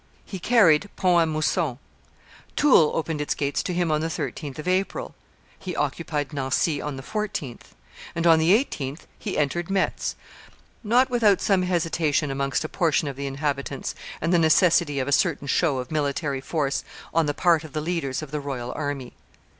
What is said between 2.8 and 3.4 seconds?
opened its